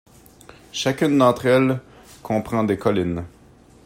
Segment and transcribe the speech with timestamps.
[0.71, 1.79] Chacune d'entre elles
[2.23, 3.23] comprend des collines.